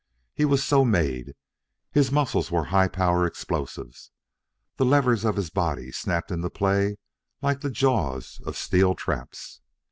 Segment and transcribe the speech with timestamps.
[0.33, 1.35] He was so made,
[1.91, 4.09] his muscles were high power explosives.
[4.77, 6.97] The levers of his body snapped into play
[7.43, 9.61] like the jaws of steel traps.